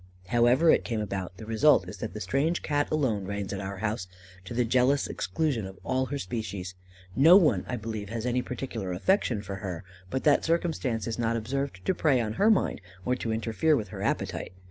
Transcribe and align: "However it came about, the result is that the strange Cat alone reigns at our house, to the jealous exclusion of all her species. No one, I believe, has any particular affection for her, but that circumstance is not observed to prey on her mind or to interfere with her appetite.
"However 0.29 0.71
it 0.71 0.83
came 0.83 0.99
about, 0.99 1.37
the 1.37 1.45
result 1.45 1.87
is 1.87 1.97
that 1.97 2.15
the 2.15 2.19
strange 2.19 2.63
Cat 2.63 2.89
alone 2.89 3.25
reigns 3.25 3.53
at 3.53 3.61
our 3.61 3.77
house, 3.77 4.07
to 4.45 4.55
the 4.55 4.65
jealous 4.65 5.05
exclusion 5.05 5.67
of 5.67 5.77
all 5.83 6.07
her 6.07 6.17
species. 6.17 6.73
No 7.15 7.37
one, 7.37 7.63
I 7.67 7.75
believe, 7.75 8.09
has 8.09 8.25
any 8.25 8.41
particular 8.41 8.93
affection 8.93 9.43
for 9.43 9.57
her, 9.57 9.83
but 10.09 10.23
that 10.23 10.43
circumstance 10.43 11.05
is 11.05 11.19
not 11.19 11.35
observed 11.37 11.85
to 11.85 11.93
prey 11.93 12.19
on 12.19 12.33
her 12.41 12.49
mind 12.49 12.81
or 13.05 13.13
to 13.17 13.31
interfere 13.31 13.75
with 13.75 13.89
her 13.89 14.01
appetite. 14.01 14.53